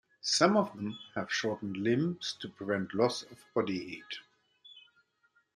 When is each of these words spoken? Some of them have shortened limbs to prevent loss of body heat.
Some 0.23 0.57
of 0.57 0.75
them 0.75 0.97
have 1.13 1.31
shortened 1.31 1.77
limbs 1.77 2.35
to 2.39 2.49
prevent 2.49 2.95
loss 2.95 3.21
of 3.21 3.37
body 3.53 3.77
heat. 3.85 4.17